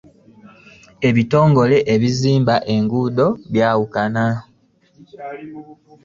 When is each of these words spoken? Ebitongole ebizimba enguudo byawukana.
Ebitongole 1.09 1.77
ebizimba 1.93 2.55
enguudo 2.75 3.27
byawukana. 3.53 4.25